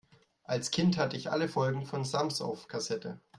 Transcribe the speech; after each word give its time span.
Als 0.45 0.71
Kind 0.71 0.97
hatte 0.97 1.15
ich 1.15 1.29
alle 1.29 1.47
Folgen 1.47 1.85
vom 1.85 2.05
Sams 2.05 2.41
auf 2.41 2.67
Kassette. 2.67 3.21